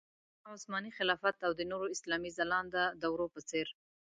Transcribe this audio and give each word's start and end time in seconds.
لکه 0.35 0.47
عثماني 0.55 0.91
خلافت 0.97 1.37
او 1.47 1.51
د 1.55 1.61
نورو 1.71 1.93
اسلامي 1.95 2.31
ځلانده 2.37 2.83
دورو 3.03 3.25
په 3.33 3.39
څېر. 3.49 3.67